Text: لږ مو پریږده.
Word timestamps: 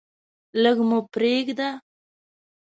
لږ 0.61 0.77
مو 0.87 0.99
پریږده. 1.13 1.69